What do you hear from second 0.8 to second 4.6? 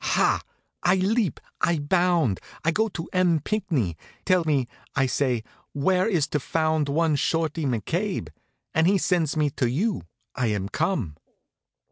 I leap, I bound! I go to M. Pinckney. 'Tell